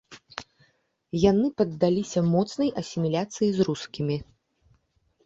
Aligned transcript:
Яны 1.31 1.51
паддаліся 1.61 2.19
моцнай 2.35 2.69
асіміляцыі 2.81 3.49
з 3.59 3.69
рускімі. 3.69 4.17